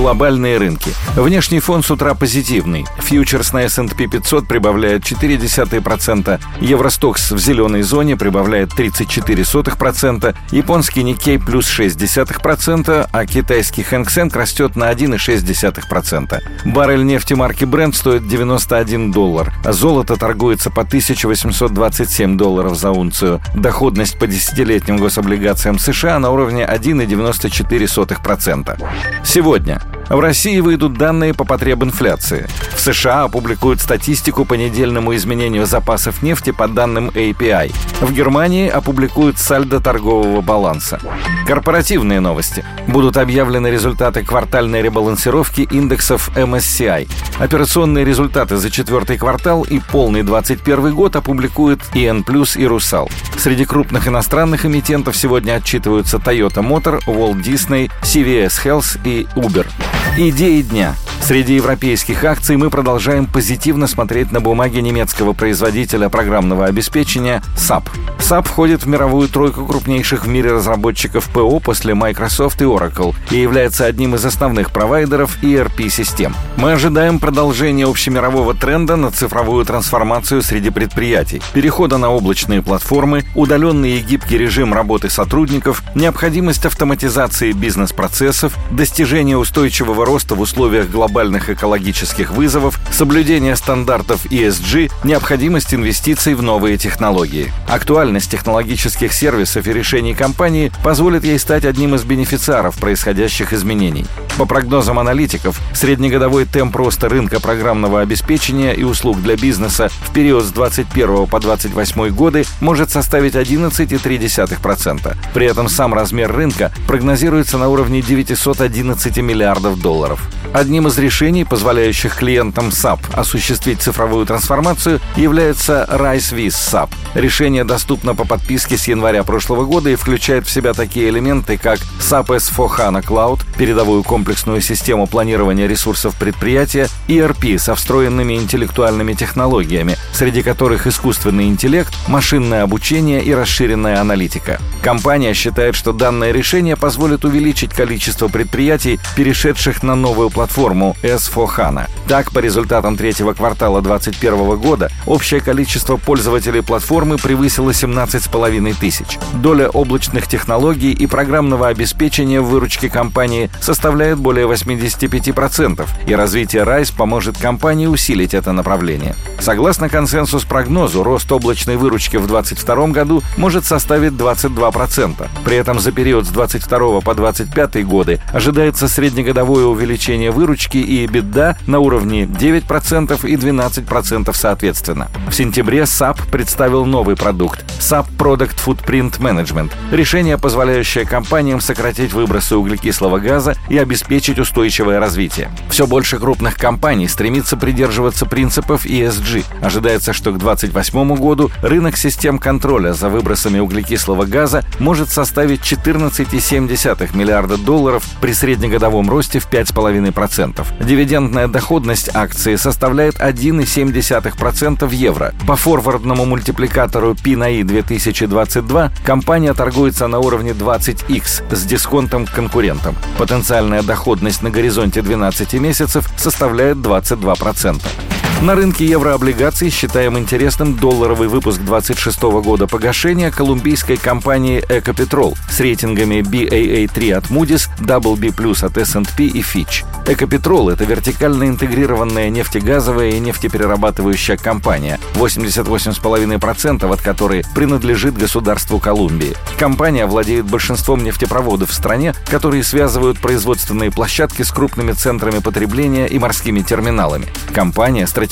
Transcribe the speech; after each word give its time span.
глобальные 0.00 0.56
рынки. 0.56 0.94
Внешний 1.14 1.60
фон 1.60 1.82
с 1.82 1.90
утра 1.90 2.14
позитивный. 2.14 2.86
Фьючерс 3.00 3.52
на 3.52 3.64
S&P 3.64 4.06
500 4.06 4.48
прибавляет 4.48 5.02
0,4%, 5.02 6.40
Евростокс 6.60 7.32
в 7.32 7.38
зеленой 7.38 7.82
зоне 7.82 8.16
прибавляет 8.16 8.72
34%, 8.72 10.34
японский 10.52 11.02
Никей 11.02 11.38
плюс 11.38 11.68
0,6%, 11.68 13.08
а 13.12 13.26
китайский 13.26 13.82
Хэнк 13.82 14.08
растет 14.34 14.74
на 14.74 14.90
1,6%. 14.90 16.40
Баррель 16.64 17.04
нефти 17.04 17.34
марки 17.34 17.64
Brent 17.64 17.94
стоит 17.94 18.26
91 18.26 19.12
доллар, 19.12 19.52
золото 19.64 20.16
торгуется 20.16 20.70
по 20.70 20.80
1827 20.80 22.38
долларов 22.38 22.74
за 22.74 22.90
унцию. 22.90 23.42
Доходность 23.54 24.18
по 24.18 24.26
десятилетним 24.26 24.96
гособлигациям 24.96 25.78
США 25.78 26.18
на 26.18 26.30
уровне 26.30 26.64
1,94%. 26.64 28.82
Сегодня 29.24 29.82
в 30.10 30.18
России 30.18 30.58
выйдут 30.58 30.94
данные 30.94 31.34
по 31.34 31.44
потреб 31.44 31.84
инфляции. 31.84 32.48
В 32.74 32.80
США 32.80 33.24
опубликуют 33.24 33.80
статистику 33.80 34.44
по 34.44 34.54
недельному 34.54 35.14
изменению 35.14 35.66
запасов 35.66 36.22
нефти 36.22 36.50
по 36.50 36.66
данным 36.66 37.10
API. 37.10 37.72
В 38.00 38.12
Германии 38.12 38.68
опубликуют 38.68 39.38
сальдо 39.38 39.78
торгового 39.78 40.40
баланса. 40.40 40.98
Корпоративные 41.46 42.18
новости. 42.18 42.64
Будут 42.88 43.16
объявлены 43.16 43.68
результаты 43.68 44.24
квартальной 44.24 44.82
ребалансировки 44.82 45.60
индексов 45.70 46.30
MSCI. 46.36 47.08
Операционные 47.38 48.04
результаты 48.04 48.56
за 48.56 48.68
четвертый 48.68 49.16
квартал 49.16 49.62
и 49.62 49.78
полный 49.78 50.24
2021 50.24 50.94
год 50.94 51.14
опубликуют 51.14 51.82
ИН 51.94 52.24
и 52.56 52.66
Русал. 52.66 53.08
Среди 53.38 53.64
крупных 53.64 54.08
иностранных 54.08 54.66
эмитентов 54.66 55.16
сегодня 55.16 55.52
отчитываются 55.52 56.16
Toyota 56.16 56.66
Motor, 56.66 57.00
Walt 57.06 57.42
Disney, 57.42 57.90
CVS 58.02 58.64
Health 58.64 58.98
и 59.04 59.28
Uber. 59.36 59.66
Идеи 60.16 60.62
дня. 60.62 60.96
Среди 61.30 61.54
европейских 61.54 62.24
акций 62.24 62.56
мы 62.56 62.70
продолжаем 62.70 63.24
позитивно 63.24 63.86
смотреть 63.86 64.32
на 64.32 64.40
бумаги 64.40 64.80
немецкого 64.80 65.32
производителя 65.32 66.08
программного 66.08 66.66
обеспечения 66.66 67.40
SAP. 67.56 67.84
SAP 68.18 68.48
входит 68.48 68.82
в 68.82 68.88
мировую 68.88 69.28
тройку 69.28 69.64
крупнейших 69.64 70.26
в 70.26 70.28
мире 70.28 70.50
разработчиков 70.50 71.30
ПО 71.30 71.60
после 71.60 71.94
Microsoft 71.94 72.60
и 72.62 72.64
Oracle 72.64 73.14
и 73.30 73.36
является 73.36 73.84
одним 73.86 74.16
из 74.16 74.24
основных 74.24 74.72
провайдеров 74.72 75.40
ERP-систем. 75.40 76.34
Мы 76.56 76.72
ожидаем 76.72 77.20
продолжения 77.20 77.86
общемирового 77.86 78.52
тренда 78.54 78.96
на 78.96 79.12
цифровую 79.12 79.64
трансформацию 79.64 80.42
среди 80.42 80.70
предприятий, 80.70 81.40
перехода 81.52 81.96
на 81.96 82.10
облачные 82.10 82.60
платформы, 82.60 83.22
удаленный 83.36 83.98
и 83.98 84.00
гибкий 84.00 84.36
режим 84.36 84.74
работы 84.74 85.08
сотрудников, 85.08 85.84
необходимость 85.94 86.66
автоматизации 86.66 87.52
бизнес-процессов, 87.52 88.56
достижение 88.72 89.38
устойчивого 89.38 90.04
роста 90.04 90.34
в 90.34 90.40
условиях 90.40 90.90
глобального 90.90 91.19
глобальных 91.20 91.50
экологических 91.50 92.30
вызовов, 92.30 92.80
соблюдение 92.90 93.54
стандартов 93.54 94.24
ESG, 94.24 94.90
необходимость 95.04 95.74
инвестиций 95.74 96.32
в 96.32 96.42
новые 96.42 96.78
технологии. 96.78 97.52
Актуальность 97.68 98.30
технологических 98.30 99.12
сервисов 99.12 99.66
и 99.66 99.72
решений 99.74 100.14
компании 100.14 100.72
позволит 100.82 101.24
ей 101.24 101.38
стать 101.38 101.66
одним 101.66 101.94
из 101.94 102.04
бенефициаров 102.04 102.78
происходящих 102.78 103.52
изменений. 103.52 104.06
По 104.40 104.46
прогнозам 104.46 104.98
аналитиков, 104.98 105.60
среднегодовой 105.74 106.46
темп 106.46 106.74
роста 106.76 107.10
рынка 107.10 107.40
программного 107.40 108.00
обеспечения 108.00 108.72
и 108.72 108.84
услуг 108.84 109.20
для 109.20 109.36
бизнеса 109.36 109.90
в 109.90 110.14
период 110.14 110.46
с 110.46 110.50
21 110.50 111.26
по 111.26 111.40
28 111.40 112.08
годы 112.08 112.46
может 112.62 112.90
составить 112.90 113.34
11,3%. 113.34 115.16
При 115.34 115.44
этом 115.44 115.68
сам 115.68 115.92
размер 115.92 116.32
рынка 116.32 116.72
прогнозируется 116.86 117.58
на 117.58 117.68
уровне 117.68 118.00
911 118.00 119.18
миллиардов 119.18 119.78
долларов. 119.78 120.26
Одним 120.54 120.88
из 120.88 120.98
решений, 120.98 121.44
позволяющих 121.44 122.16
клиентам 122.16 122.68
SAP 122.68 123.00
осуществить 123.12 123.82
цифровую 123.82 124.24
трансформацию, 124.24 125.00
является 125.16 125.86
RiseWiz 125.90 126.48
SAP. 126.48 126.88
Решение 127.14 127.64
доступно 127.64 128.14
по 128.14 128.24
подписке 128.26 128.78
с 128.78 128.88
января 128.88 129.22
прошлого 129.22 129.66
года 129.66 129.90
и 129.90 129.96
включает 129.96 130.46
в 130.46 130.50
себя 130.50 130.72
такие 130.72 131.10
элементы, 131.10 131.58
как 131.58 131.78
SAP 132.00 132.28
S4 132.28 132.78
HANA 132.78 133.04
Cloud, 133.04 133.40
передовую 133.58 134.02
комплексную 134.02 134.29
систему 134.60 135.06
планирования 135.06 135.66
ресурсов 135.66 136.16
предприятия, 136.16 136.88
ERP 137.08 137.58
со 137.58 137.74
встроенными 137.74 138.34
интеллектуальными 138.34 139.14
технологиями, 139.14 139.96
среди 140.12 140.42
которых 140.42 140.86
искусственный 140.86 141.46
интеллект, 141.46 141.92
машинное 142.08 142.62
обучение 142.62 143.22
и 143.22 143.34
расширенная 143.34 144.00
аналитика. 144.00 144.60
Компания 144.82 145.34
считает, 145.34 145.74
что 145.74 145.92
данное 145.92 146.32
решение 146.32 146.76
позволит 146.76 147.24
увеличить 147.24 147.72
количество 147.74 148.28
предприятий, 148.28 149.00
перешедших 149.16 149.82
на 149.82 149.94
новую 149.94 150.30
платформу 150.30 150.96
S4HANA. 151.02 151.88
Так, 152.08 152.32
по 152.32 152.38
результатам 152.38 152.96
третьего 152.96 153.32
квартала 153.32 153.82
2021 153.82 154.56
года 154.58 154.90
общее 155.06 155.40
количество 155.40 155.96
пользователей 155.96 156.62
платформы 156.62 157.18
превысило 157.18 157.70
17,5 157.70 158.74
тысяч. 158.78 159.18
Доля 159.34 159.68
облачных 159.68 160.26
технологий 160.26 160.92
и 160.92 161.06
программного 161.06 161.68
обеспечения 161.68 162.40
в 162.40 162.48
выручке 162.48 162.88
компании 162.88 163.50
составляет 163.60 164.18
более 164.20 164.46
85%, 164.46 165.88
и 166.06 166.14
развитие 166.14 166.62
RISE 166.62 166.94
поможет 166.96 167.38
компании 167.38 167.86
усилить 167.86 168.34
это 168.34 168.52
направление. 168.52 169.14
Согласно 169.40 169.88
консенсус-прогнозу, 169.88 171.02
рост 171.02 171.30
облачной 171.32 171.76
выручки 171.76 172.16
в 172.16 172.26
2022 172.26 172.88
году 172.88 173.22
может 173.36 173.64
составить 173.64 174.12
22%. 174.12 175.28
При 175.44 175.56
этом 175.56 175.80
за 175.80 175.92
период 175.92 176.26
с 176.26 176.28
22 176.28 177.00
по 177.00 177.14
25 177.14 177.86
годы 177.86 178.20
ожидается 178.32 178.88
среднегодовое 178.88 179.64
увеличение 179.64 180.30
выручки 180.30 180.78
и 180.78 181.06
беда 181.06 181.56
на 181.66 181.78
уровне 181.78 182.24
9% 182.24 183.28
и 183.28 183.36
12% 183.36 184.30
соответственно. 184.34 185.08
В 185.28 185.32
сентябре 185.32 185.80
SAP 185.80 186.30
представил 186.30 186.84
новый 186.84 187.16
продукт 187.16 187.64
SAP 187.78 188.06
Product 188.18 188.56
Footprint 188.64 189.18
Management– 189.20 189.72
решение, 189.90 190.36
позволяющее 190.38 191.06
компаниям 191.06 191.60
сократить 191.60 192.12
выбросы 192.12 192.56
углекислого 192.56 193.18
газа 193.18 193.54
и 193.68 193.78
обеспечить 193.78 193.99
устойчивое 194.38 195.00
развитие. 195.00 195.50
Все 195.68 195.86
больше 195.86 196.18
крупных 196.18 196.56
компаний 196.56 197.08
стремится 197.08 197.56
придерживаться 197.56 198.26
принципов 198.26 198.86
ESG. 198.86 199.44
Ожидается, 199.62 200.12
что 200.12 200.32
к 200.32 200.38
2028 200.38 201.14
году 201.16 201.50
рынок 201.62 201.96
систем 201.96 202.38
контроля 202.38 202.92
за 202.92 203.08
выбросами 203.08 203.58
углекислого 203.58 204.24
газа 204.24 204.64
может 204.78 205.10
составить 205.10 205.60
14,7 205.60 207.16
миллиарда 207.16 207.56
долларов 207.56 208.04
при 208.20 208.32
среднегодовом 208.32 209.10
росте 209.10 209.38
в 209.38 209.48
5,5%. 209.50 210.66
Дивидендная 210.84 211.48
доходность 211.48 212.10
акции 212.14 212.56
составляет 212.56 213.16
1,7% 213.16 214.86
в 214.86 214.90
евро. 214.90 215.34
По 215.46 215.56
форвардному 215.56 216.24
мультипликатору 216.24 217.14
P 217.14 217.36
на 217.36 217.44
I 217.44 217.62
2022 217.62 218.92
компания 219.04 219.54
торгуется 219.54 220.06
на 220.06 220.18
уровне 220.18 220.52
20x 220.52 221.54
с 221.54 221.64
дисконтом 221.64 222.26
к 222.26 222.32
конкурентам. 222.32 222.96
Потенциальная 223.18 223.82
доходность 223.90 224.40
на 224.42 224.50
горизонте 224.50 225.02
12 225.02 225.54
месяцев 225.54 226.08
составляет 226.16 226.76
22%. 226.76 228.09
На 228.42 228.54
рынке 228.54 228.86
еврооблигаций 228.86 229.68
считаем 229.68 230.16
интересным 230.16 230.74
долларовый 230.74 231.28
выпуск 231.28 231.58
2026 231.58 232.22
года 232.42 232.66
погашения 232.66 233.30
колумбийской 233.30 233.98
компании 233.98 234.64
Экопетрол 234.66 235.36
с 235.50 235.60
рейтингами 235.60 236.20
BAA3 236.20 237.12
от 237.12 237.24
Moody's, 237.24 237.68
WB+, 237.80 238.64
от 238.64 238.78
S&P 238.78 239.24
и 239.24 239.42
Fitch. 239.42 239.84
Экопетрол– 240.06 240.68
это 240.70 240.84
вертикально 240.84 241.48
интегрированная 241.48 242.30
нефтегазовая 242.30 243.10
и 243.10 243.20
нефтеперерабатывающая 243.20 244.38
компания, 244.38 244.98
88,5% 245.16 246.90
от 246.90 247.02
которой 247.02 247.44
принадлежит 247.54 248.16
государству 248.16 248.78
Колумбии. 248.78 249.36
Компания 249.58 250.06
владеет 250.06 250.46
большинством 250.46 251.04
нефтепроводов 251.04 251.68
в 251.68 251.74
стране, 251.74 252.14
которые 252.30 252.64
связывают 252.64 253.18
производственные 253.18 253.90
площадки 253.90 254.40
с 254.40 254.50
крупными 254.50 254.92
центрами 254.92 255.40
потребления 255.40 256.06
и 256.06 256.18
морскими 256.18 256.62
терминалами. 256.62 257.26
Компания– 257.52 258.06
стратегически 258.08 258.29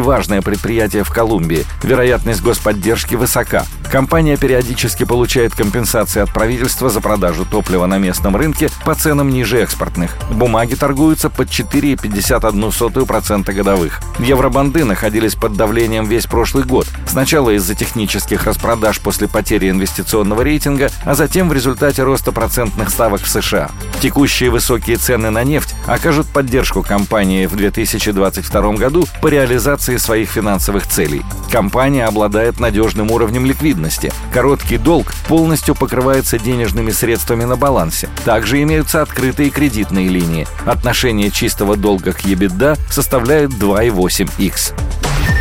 важное 0.00 0.42
предприятие 0.42 1.04
в 1.04 1.10
Колумбии. 1.10 1.64
Вероятность 1.82 2.42
господдержки 2.42 3.14
высока. 3.14 3.64
Компания 3.90 4.36
периодически 4.36 5.04
получает 5.04 5.54
компенсации 5.54 6.20
от 6.20 6.32
правительства 6.32 6.90
за 6.90 7.00
продажу 7.00 7.44
топлива 7.44 7.86
на 7.86 7.98
местном 7.98 8.36
рынке 8.36 8.68
по 8.84 8.94
ценам 8.94 9.30
ниже 9.30 9.60
экспортных. 9.60 10.16
Бумаги 10.30 10.74
торгуются 10.74 11.30
под 11.30 11.48
4,51% 11.48 13.52
годовых. 13.52 14.00
Евробанды 14.18 14.84
находились 14.84 15.34
под 15.34 15.56
давлением 15.56 16.06
весь 16.06 16.26
прошлый 16.26 16.64
год. 16.64 16.86
Сначала 17.06 17.50
из-за 17.50 17.74
технических 17.74 18.44
распродаж 18.44 19.00
после 19.00 19.28
потери 19.28 19.70
инвестиционного 19.70 20.42
рейтинга, 20.42 20.90
а 21.04 21.14
затем 21.14 21.48
в 21.48 21.52
результате 21.52 22.02
роста 22.02 22.32
процентных 22.32 22.90
ставок 22.90 23.20
в 23.20 23.28
США. 23.28 23.70
Текущие 24.00 24.50
высокие 24.50 24.96
цены 24.96 25.30
на 25.30 25.44
нефть 25.44 25.74
окажут 25.86 26.26
поддержку 26.26 26.82
компании 26.82 27.46
в 27.46 27.56
2022 27.56 28.72
году 28.72 29.06
по 29.22 29.28
реализации 29.36 29.96
своих 29.96 30.30
финансовых 30.30 30.86
целей. 30.86 31.22
Компания 31.50 32.06
обладает 32.06 32.58
надежным 32.58 33.10
уровнем 33.10 33.44
ликвидности. 33.44 34.12
Короткий 34.32 34.78
долг 34.78 35.12
полностью 35.28 35.74
покрывается 35.74 36.38
денежными 36.38 36.90
средствами 36.90 37.44
на 37.44 37.56
балансе. 37.56 38.08
Также 38.24 38.62
имеются 38.62 39.02
открытые 39.02 39.50
кредитные 39.50 40.08
линии. 40.08 40.46
Отношение 40.64 41.30
чистого 41.30 41.76
долга 41.76 42.12
к 42.12 42.24
EBITDA 42.24 42.78
составляет 42.90 43.50
2,8x. 43.50 44.74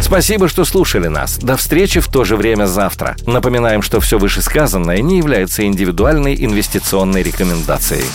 Спасибо, 0.01 0.47
что 0.47 0.65
слушали 0.65 1.07
нас. 1.07 1.37
До 1.37 1.57
встречи 1.57 1.99
в 1.99 2.07
то 2.07 2.23
же 2.25 2.35
время 2.35 2.65
завтра. 2.65 3.15
Напоминаем, 3.25 3.81
что 3.81 3.99
все 3.99 4.19
вышесказанное 4.19 5.01
не 5.01 5.17
является 5.17 5.65
индивидуальной 5.65 6.35
инвестиционной 6.35 7.23
рекомендацией. 7.23 8.05